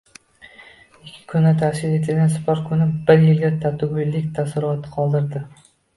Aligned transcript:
Ikki 1.09 1.17
kunda 1.33 1.51
tashkil 1.59 1.93
etilgan 1.97 2.33
“Sport 2.37 2.65
kuni” 2.71 2.87
bir 3.11 3.21
yilga 3.27 3.53
tatigulik 3.67 4.29
taassurot 4.39 4.89
qoldirdi 4.97 5.45